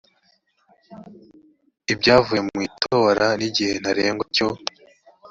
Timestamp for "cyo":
4.35-4.47